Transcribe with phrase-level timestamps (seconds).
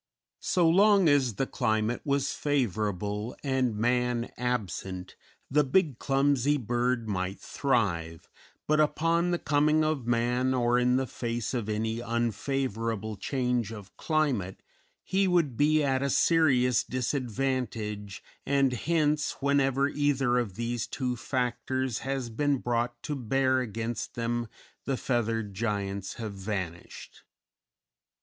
[0.39, 5.15] So long as the climate was favorable and man absent,
[5.47, 8.27] the big, clumsy bird might thrive,
[8.65, 13.95] but upon the coming of man, or in the face of any unfavorable change of
[13.95, 14.63] climate,
[15.03, 21.99] he would be at a serious disadvantage and hence whenever either of these two factors
[21.99, 24.47] has been brought to bear against them
[24.85, 27.21] the feathered giants have vanished.